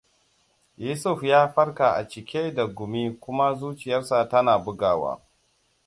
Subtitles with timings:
[0.83, 5.21] Yusuf ya farka a cike da gumi kuma zuciyarsa ta na bugawa.